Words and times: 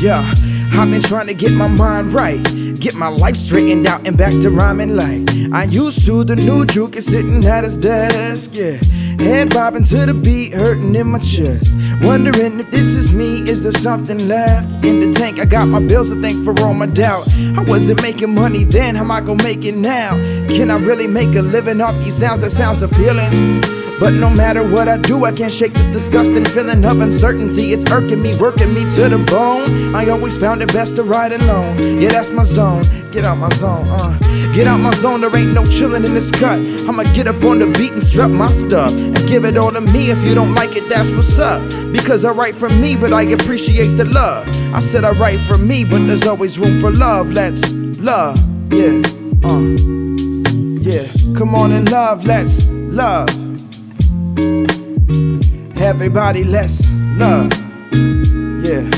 Yeah, 0.00 0.32
I've 0.72 0.90
been 0.90 1.00
trying 1.00 1.26
to 1.26 1.34
get 1.34 1.52
my 1.52 1.66
mind 1.66 2.12
right. 2.12 2.57
Get 2.80 2.94
my 2.94 3.08
life 3.08 3.34
straightened 3.36 3.88
out 3.88 4.06
and 4.06 4.16
back 4.16 4.30
to 4.30 4.50
rhyming 4.50 4.94
like 4.94 5.28
I 5.52 5.64
used 5.64 6.06
to. 6.06 6.22
The 6.22 6.36
new 6.36 6.64
Jook 6.64 6.94
is 6.94 7.06
sitting 7.06 7.44
at 7.44 7.64
his 7.64 7.76
desk, 7.76 8.54
yeah. 8.54 8.78
Head 9.18 9.50
bobbing 9.50 9.82
to 9.84 10.06
the 10.06 10.14
beat, 10.14 10.52
hurting 10.52 10.94
in 10.94 11.08
my 11.08 11.18
chest. 11.18 11.74
Wondering 12.02 12.60
if 12.60 12.70
this 12.70 12.86
is 12.86 13.12
me, 13.12 13.40
is 13.50 13.64
there 13.64 13.72
something 13.72 14.28
left 14.28 14.84
in 14.84 15.00
the 15.00 15.12
tank? 15.12 15.40
I 15.40 15.44
got 15.44 15.66
my 15.66 15.80
bills 15.80 16.10
to 16.10 16.20
thank 16.20 16.44
for 16.44 16.58
all 16.60 16.72
my 16.72 16.86
doubt. 16.86 17.26
I 17.56 17.64
wasn't 17.64 18.00
making 18.00 18.32
money 18.32 18.62
then, 18.62 18.94
how 18.94 19.02
am 19.02 19.10
I 19.10 19.20
gonna 19.20 19.42
make 19.42 19.64
it 19.64 19.74
now? 19.74 20.12
Can 20.48 20.70
I 20.70 20.76
really 20.76 21.08
make 21.08 21.34
a 21.34 21.42
living 21.42 21.80
off 21.80 22.00
these 22.00 22.16
sounds? 22.16 22.42
That 22.42 22.50
sounds 22.50 22.82
appealing. 22.82 23.77
But 24.00 24.12
no 24.14 24.30
matter 24.30 24.62
what 24.62 24.86
I 24.88 24.96
do, 24.96 25.24
I 25.24 25.32
can't 25.32 25.50
shake 25.50 25.74
this 25.74 25.88
disgusting 25.88 26.44
feeling 26.44 26.84
of 26.84 27.00
uncertainty. 27.00 27.72
It's 27.72 27.90
irking 27.90 28.22
me, 28.22 28.36
working 28.38 28.72
me 28.72 28.88
to 28.90 29.08
the 29.08 29.18
bone. 29.18 29.94
I 29.94 30.08
always 30.08 30.38
found 30.38 30.62
it 30.62 30.72
best 30.72 30.94
to 30.96 31.02
ride 31.02 31.32
alone. 31.32 32.00
Yeah, 32.00 32.10
that's 32.10 32.30
my 32.30 32.44
zone. 32.44 32.84
Get 33.10 33.26
out 33.26 33.38
my 33.38 33.48
zone, 33.50 33.88
uh. 33.90 34.18
Get 34.54 34.68
out 34.68 34.78
my 34.78 34.94
zone, 34.94 35.20
there 35.20 35.36
ain't 35.36 35.52
no 35.52 35.62
chillin' 35.64 36.06
in 36.06 36.14
this 36.14 36.30
cut. 36.30 36.58
I'ma 36.88 37.02
get 37.12 37.26
up 37.26 37.42
on 37.42 37.58
the 37.58 37.66
beat 37.66 37.92
and 37.92 38.02
strut 38.02 38.30
my 38.30 38.46
stuff. 38.46 38.92
And 38.92 39.16
give 39.28 39.44
it 39.44 39.58
all 39.58 39.72
to 39.72 39.80
me. 39.80 40.10
If 40.10 40.24
you 40.24 40.34
don't 40.34 40.54
like 40.54 40.76
it, 40.76 40.88
that's 40.88 41.10
what's 41.10 41.38
up. 41.38 41.60
Because 41.92 42.24
I 42.24 42.30
write 42.30 42.54
for 42.54 42.68
me, 42.68 42.94
but 42.96 43.12
I 43.12 43.22
appreciate 43.22 43.96
the 43.96 44.04
love. 44.04 44.46
I 44.72 44.78
said 44.78 45.04
I 45.04 45.10
write 45.10 45.40
for 45.40 45.58
me, 45.58 45.84
but 45.84 46.06
there's 46.06 46.26
always 46.26 46.58
room 46.58 46.78
for 46.80 46.92
love. 46.92 47.32
Let's 47.32 47.72
love, 47.72 48.38
yeah, 48.70 49.02
uh. 49.42 49.60
Yeah, 50.80 51.04
come 51.36 51.54
on 51.54 51.72
and 51.72 51.90
love, 51.90 52.24
let's 52.24 52.66
love. 52.68 53.28
Everybody, 55.82 56.44
let's 56.44 56.90
love. 57.16 57.52
Yeah. 58.62 58.88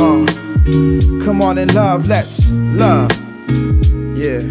Uh. 0.00 0.26
Come 1.24 1.42
on 1.42 1.58
and 1.58 1.74
love, 1.74 2.06
let's 2.06 2.50
love. 2.52 3.10
Yeah. 4.16 4.48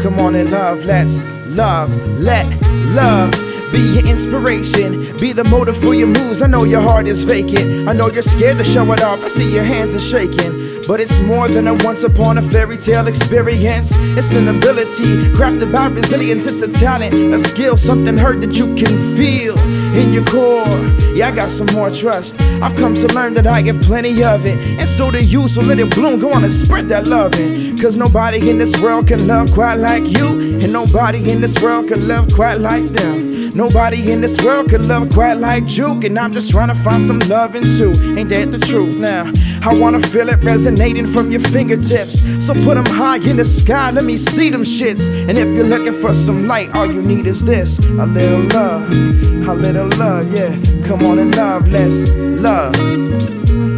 Come 0.00 0.18
on 0.18 0.34
and 0.34 0.50
love, 0.50 0.84
let's 0.84 1.24
love. 1.46 1.94
Let 2.18 2.46
love 2.94 3.32
be 3.72 3.80
your 3.80 4.06
inspiration, 4.06 5.16
be 5.18 5.32
the 5.32 5.44
motive 5.44 5.76
for 5.76 5.94
your 5.94 6.08
moves. 6.08 6.42
I 6.42 6.48
know 6.48 6.64
your 6.64 6.80
heart 6.80 7.06
is 7.06 7.22
vacant. 7.22 7.88
I 7.88 7.92
know 7.92 8.08
you're 8.08 8.22
scared 8.22 8.58
to 8.58 8.64
show 8.64 8.90
it 8.92 9.02
off. 9.02 9.22
I 9.22 9.28
see 9.28 9.52
your 9.52 9.62
hands 9.62 9.94
are 9.94 10.00
shaking. 10.00 10.79
But 10.90 10.98
it's 10.98 11.20
more 11.20 11.48
than 11.48 11.68
a 11.68 11.74
once 11.84 12.02
upon 12.02 12.36
a 12.36 12.42
fairy 12.42 12.76
tale 12.76 13.06
experience. 13.06 13.92
It's 14.18 14.32
an 14.32 14.48
ability 14.48 15.04
crafted 15.38 15.72
by 15.72 15.86
resilience. 15.86 16.46
It's 16.46 16.62
a 16.62 16.72
talent, 16.72 17.14
a 17.14 17.38
skill, 17.38 17.76
something 17.76 18.18
heard 18.18 18.40
that 18.40 18.54
you 18.54 18.74
can 18.74 18.98
feel 19.16 19.56
in 19.94 20.12
your 20.12 20.24
core. 20.24 20.66
Yeah, 21.14 21.28
I 21.28 21.30
got 21.30 21.48
some 21.48 21.68
more 21.68 21.92
trust. 21.92 22.40
I've 22.60 22.74
come 22.74 22.96
to 22.96 23.06
learn 23.14 23.34
that 23.34 23.46
I 23.46 23.62
get 23.62 23.80
plenty 23.80 24.24
of 24.24 24.44
it. 24.46 24.58
And 24.80 24.88
so 24.88 25.12
do 25.12 25.24
you, 25.24 25.46
so 25.46 25.60
let 25.60 25.78
it 25.78 25.94
bloom. 25.94 26.18
Go 26.18 26.32
on 26.32 26.42
and 26.42 26.52
spread 26.52 26.88
that 26.88 27.06
loving. 27.06 27.76
Cause 27.78 27.96
nobody 27.96 28.50
in 28.50 28.58
this 28.58 28.76
world 28.80 29.06
can 29.06 29.28
love 29.28 29.52
quite 29.52 29.74
like 29.74 30.08
you. 30.08 30.26
And 30.58 30.72
nobody 30.72 31.30
in 31.30 31.40
this 31.40 31.62
world 31.62 31.86
can 31.86 32.08
love 32.08 32.34
quite 32.34 32.58
like 32.58 32.86
them. 32.86 33.54
Nobody 33.54 34.10
in 34.10 34.20
this 34.20 34.42
world 34.44 34.70
can 34.70 34.86
love 34.88 35.10
quite 35.10 35.34
like 35.34 35.66
Jook. 35.66 36.02
And 36.02 36.18
I'm 36.18 36.32
just 36.32 36.50
trying 36.50 36.68
to 36.68 36.74
find 36.74 37.00
some 37.00 37.20
loving 37.20 37.64
too. 37.64 37.92
Ain't 38.18 38.28
that 38.30 38.50
the 38.50 38.58
truth 38.58 38.96
now? 38.96 39.30
I 39.62 39.74
wanna 39.78 40.00
feel 40.00 40.28
it 40.28 40.42
resonating 40.42 41.06
from 41.06 41.30
your 41.30 41.40
fingertips. 41.40 42.20
So 42.44 42.54
put 42.54 42.74
them 42.76 42.86
high 42.86 43.16
in 43.16 43.36
the 43.36 43.44
sky, 43.44 43.90
let 43.90 44.04
me 44.04 44.16
see 44.16 44.48
them 44.48 44.62
shits. 44.62 45.08
And 45.28 45.38
if 45.38 45.54
you're 45.54 45.66
looking 45.66 45.92
for 45.92 46.14
some 46.14 46.46
light, 46.46 46.74
all 46.74 46.90
you 46.90 47.02
need 47.02 47.26
is 47.26 47.44
this 47.44 47.78
a 47.78 48.06
little 48.06 48.42
love, 48.48 48.90
a 48.90 49.54
little 49.54 49.88
love, 49.98 50.32
yeah. 50.32 50.56
Come 50.86 51.04
on 51.04 51.18
and 51.18 51.34
love, 51.36 51.68
let's 51.68 52.10
love, 52.16 52.74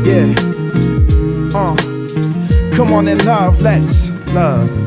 yeah. 0.06 0.34
Uh, 1.54 1.76
come 2.76 2.92
on 2.92 3.08
and 3.08 3.24
love, 3.24 3.60
let's 3.60 4.10
love. 4.28 4.82